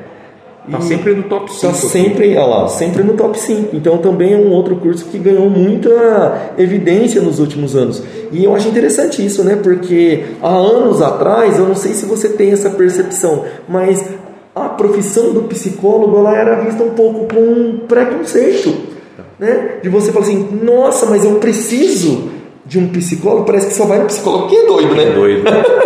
Está 0.67 0.81
sempre 0.81 1.13
no 1.13 1.23
top 1.23 1.53
5. 1.53 1.55
Está 1.55 1.73
sempre, 1.73 2.35
olha 2.35 2.45
lá, 2.45 2.67
sempre 2.67 3.03
no 3.03 3.13
top 3.13 3.39
5. 3.39 3.75
Então 3.75 3.99
também 3.99 4.33
é 4.33 4.37
um 4.37 4.51
outro 4.51 4.75
curso 4.77 5.05
que 5.05 5.19
ganhou 5.19 5.49
muita 5.49 6.53
evidência 6.57 7.21
nos 7.21 7.39
últimos 7.39 7.75
anos. 7.75 8.01
E 8.31 8.43
eu 8.43 8.55
acho 8.55 8.67
interessante 8.67 9.23
isso, 9.23 9.43
né? 9.43 9.55
Porque 9.61 10.23
há 10.41 10.49
anos 10.49 11.01
atrás, 11.01 11.59
eu 11.59 11.67
não 11.67 11.75
sei 11.75 11.93
se 11.93 12.05
você 12.05 12.29
tem 12.29 12.51
essa 12.51 12.71
percepção, 12.71 13.45
mas 13.69 14.03
a 14.55 14.69
profissão 14.69 15.33
do 15.33 15.43
psicólogo 15.43 16.17
ela 16.17 16.35
era 16.35 16.61
vista 16.61 16.83
um 16.83 16.91
pouco 16.91 17.27
com 17.33 17.85
preconceito. 17.87 18.95
Né? 19.37 19.79
De 19.83 19.89
você 19.89 20.11
falar 20.11 20.25
assim, 20.25 20.59
nossa, 20.63 21.05
mas 21.05 21.25
eu 21.25 21.35
preciso 21.35 22.29
de 22.65 22.79
um 22.79 22.87
psicólogo, 22.87 23.45
parece 23.45 23.67
que 23.67 23.73
só 23.73 23.85
vai 23.85 23.99
no 23.99 24.05
psicólogo 24.05 24.47
que 24.47 24.55
é 24.55 24.65
doido, 24.65 24.95
né? 24.95 25.03
É 25.03 25.11
doido. 25.11 25.43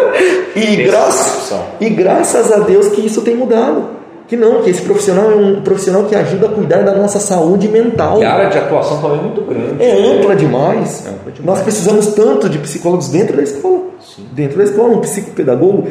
e, 0.56 0.76
graças, 0.78 1.60
e 1.82 1.90
graças 1.90 2.52
a 2.52 2.60
Deus 2.60 2.88
que 2.88 3.06
isso 3.06 3.22
tem 3.22 3.36
mudado. 3.36 4.00
Que 4.30 4.38
não, 4.38 4.62
que 4.62 4.70
esse 4.70 4.84
profissional 4.84 5.32
é 5.32 5.36
um 5.36 5.62
profissional 5.62 6.04
que 6.04 6.16
ajuda 6.16 6.46
a 6.46 6.50
cuidar 6.50 6.84
da 6.84 6.94
nossa 6.94 7.20
saúde 7.20 7.68
mental. 7.68 8.22
E 8.22 8.24
a 8.24 8.32
área 8.32 8.50
de 8.52 8.60
atuação 8.60 9.02
também 9.02 9.18
é 9.18 9.22
muito 9.24 9.42
grande. 9.42 9.84
É 9.84 10.12
ampla 10.12 10.36
demais. 10.36 11.04
É 11.08 11.10
ampla 11.10 11.32
demais. 11.32 11.46
Nós 11.46 11.62
precisamos 11.64 12.08
tanto 12.14 12.48
de 12.48 12.60
psicólogos 12.60 13.08
dentro 13.08 13.36
da 13.36 13.42
escola. 13.42 13.80
Sim. 14.00 14.28
Dentro 14.32 14.60
da 14.60 14.66
escola, 14.66 14.90
um 14.90 15.00
psicopedagogo 15.00 15.84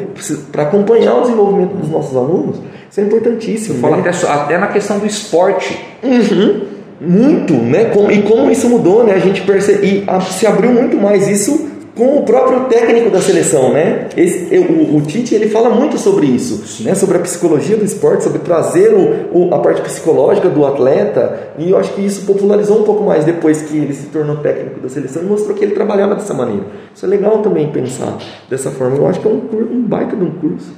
para 0.53 0.63
acompanhar 0.63 1.15
o 1.17 1.21
desenvolvimento 1.23 1.73
dos 1.73 1.89
nossos 1.89 2.15
alunos. 2.15 2.61
Isso 2.89 3.01
é 3.01 3.03
importantíssimo. 3.03 3.79
Fala 3.79 3.97
né? 3.97 4.09
até, 4.09 4.27
até 4.27 4.57
na 4.57 4.67
questão 4.67 4.99
do 4.99 5.05
esporte. 5.05 5.77
Uhum. 6.01 6.61
Muito, 7.01 7.53
né? 7.53 7.91
e 8.11 8.21
como 8.21 8.49
isso 8.49 8.69
mudou, 8.69 9.03
né? 9.03 9.13
A 9.13 9.19
gente 9.19 9.41
percebe, 9.41 9.85
e 9.85 10.21
se 10.31 10.47
abriu 10.47 10.71
muito 10.71 10.95
mais 10.97 11.27
isso 11.27 11.68
com 11.99 12.15
o 12.15 12.23
próprio 12.23 12.61
técnico 12.69 13.09
da 13.09 13.19
seleção, 13.19 13.73
né? 13.73 14.07
Esse, 14.15 14.57
o, 14.57 14.95
o, 14.95 15.01
Tite 15.01 15.35
ele 15.35 15.49
fala 15.49 15.69
muito 15.69 15.97
sobre 15.97 16.27
isso, 16.27 16.81
né? 16.81 16.95
Sobre 16.95 17.17
a 17.17 17.19
psicologia 17.19 17.75
do 17.75 17.83
esporte, 17.83 18.23
sobre 18.23 18.39
trazer 18.39 18.93
o, 18.93 19.37
o, 19.37 19.53
a 19.53 19.59
parte 19.59 19.81
psicológica 19.81 20.47
do 20.47 20.65
atleta. 20.65 21.51
E 21.57 21.71
eu 21.71 21.77
acho 21.77 21.93
que 21.93 22.05
isso 22.05 22.25
popularizou 22.25 22.79
um 22.79 22.83
pouco 22.83 23.03
mais 23.03 23.25
depois 23.25 23.63
que 23.63 23.77
ele 23.77 23.93
se 23.93 24.07
tornou 24.07 24.37
técnico 24.37 24.79
da 24.79 24.87
seleção 24.87 25.23
e 25.23 25.25
mostrou 25.25 25.53
que 25.57 25.65
ele 25.65 25.73
trabalhava 25.73 26.15
dessa 26.15 26.33
maneira. 26.33 26.67
Isso 26.95 27.05
é 27.05 27.09
legal 27.09 27.39
também 27.39 27.69
pensar 27.69 28.17
dessa 28.49 28.71
forma. 28.71 28.95
Eu 28.95 29.05
acho 29.05 29.19
que 29.19 29.27
é 29.27 29.31
um, 29.31 29.41
um 29.69 29.81
baita 29.81 30.15
de 30.15 30.23
um 30.23 30.31
curso. 30.31 30.71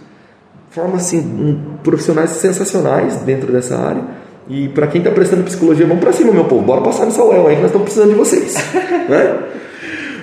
Forma 0.71 0.95
assim 0.95 1.19
um, 1.19 1.77
profissionais 1.83 2.31
sensacionais 2.31 3.17
dentro 3.17 3.51
dessa 3.51 3.77
área. 3.77 4.01
E 4.49 4.69
para 4.69 4.87
quem 4.87 4.99
está 4.99 5.11
prestando 5.11 5.43
psicologia, 5.43 5.85
vamos 5.85 6.03
para 6.03 6.13
cima, 6.13 6.33
meu 6.33 6.45
povo. 6.45 6.63
Bora 6.63 6.81
passar 6.81 7.05
nessa 7.05 7.23
UEL 7.23 7.47
aí 7.47 7.57
que 7.57 7.61
nós 7.61 7.69
estamos 7.69 7.83
precisando 7.83 8.09
de 8.09 8.15
vocês, 8.15 8.55
né? 9.07 9.60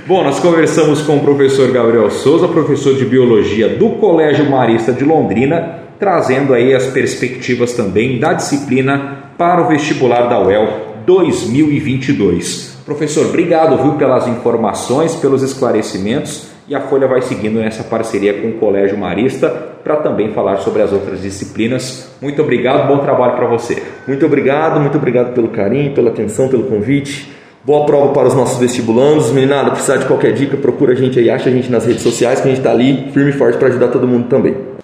Bom, 0.09 0.25
nós 0.25 0.41
conversamos 0.41 1.03
com 1.03 1.19
o 1.19 1.21
professor 1.21 1.71
Gabriel 1.71 2.11
Souza, 2.11 2.49
professor 2.49 2.95
de 2.95 3.05
Biologia 3.05 3.69
do 3.69 3.91
Colégio 3.91 4.49
Marista 4.49 4.91
de 4.91 5.05
Londrina, 5.05 5.81
trazendo 5.99 6.55
aí 6.55 6.75
as 6.75 6.87
perspectivas 6.87 7.75
também 7.75 8.19
da 8.19 8.33
disciplina 8.33 9.35
para 9.37 9.61
o 9.61 9.69
vestibular 9.69 10.23
da 10.23 10.41
UEL 10.41 10.67
2022. 11.05 12.79
Professor, 12.87 13.27
obrigado 13.27 13.83
viu, 13.83 13.99
pelas 13.99 14.27
informações, 14.27 15.15
pelos 15.15 15.43
esclarecimentos 15.43 16.49
e 16.67 16.75
a 16.75 16.81
Folha 16.81 17.07
vai 17.07 17.21
seguindo 17.21 17.61
nessa 17.61 17.85
parceria 17.85 18.33
com 18.33 18.49
o 18.49 18.55
Colégio 18.55 18.97
Marista 18.97 19.51
para 19.85 19.97
também 19.97 20.33
falar 20.33 20.57
sobre 20.61 20.81
as 20.81 20.91
outras 20.91 21.21
disciplinas. 21.21 22.17
Muito 22.23 22.41
obrigado, 22.41 22.89
bom 22.89 22.97
trabalho 23.01 23.37
para 23.37 23.47
você. 23.47 23.83
Muito 24.07 24.25
obrigado, 24.25 24.81
muito 24.81 24.97
obrigado 24.97 25.35
pelo 25.35 25.49
carinho, 25.49 25.93
pela 25.93 26.09
atenção, 26.09 26.49
pelo 26.49 26.63
convite. 26.63 27.37
Boa 27.65 27.85
prova 27.85 28.13
para 28.13 28.29
os 28.29 28.35
nossos 28.35 28.59
vestibulandos. 28.59 29.31
Meninada, 29.33 29.71
precisar 29.71 29.97
de 29.97 30.07
qualquer 30.07 30.33
dica, 30.33 30.57
procura 30.57 30.93
a 30.93 30.97
gente 30.97 31.19
aí, 31.19 31.29
acha 31.29 31.49
a 31.49 31.53
gente 31.53 31.71
nas 31.71 31.85
redes 31.85 32.03
sociais, 32.03 32.41
que 32.41 32.47
a 32.47 32.51
gente 32.51 32.59
está 32.59 32.71
ali 32.71 33.11
firme 33.13 33.31
e 33.31 33.33
forte 33.33 33.59
para 33.59 33.69
ajudar 33.69 33.89
todo 33.89 34.07
mundo 34.07 34.29
também. 34.29 34.78